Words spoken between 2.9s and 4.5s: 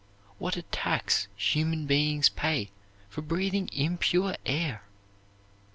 for breathing impure